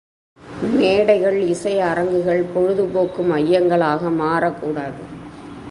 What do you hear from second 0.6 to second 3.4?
மேடைகள், இசை அரங்குகள், பொழுதுபோக்கு